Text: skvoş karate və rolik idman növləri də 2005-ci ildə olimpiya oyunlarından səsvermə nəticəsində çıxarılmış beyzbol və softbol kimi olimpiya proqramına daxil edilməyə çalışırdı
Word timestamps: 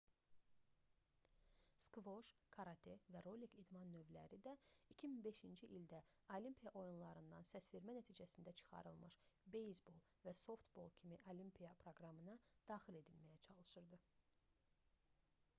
skvoş 1.87 2.29
karate 2.55 2.95
və 3.15 3.21
rolik 3.27 3.53
idman 3.63 3.91
növləri 3.95 4.39
də 4.47 4.53
2005-ci 4.95 5.69
ildə 5.81 5.99
olimpiya 6.39 6.73
oyunlarından 6.81 7.47
səsvermə 7.51 7.97
nəticəsində 7.99 8.55
çıxarılmış 8.63 9.19
beyzbol 9.59 10.03
və 10.27 10.37
softbol 10.43 10.93
kimi 11.03 11.21
olimpiya 11.37 11.77
proqramına 11.85 12.39
daxil 12.75 12.99
edilməyə 13.05 13.41
çalışırdı 13.51 14.01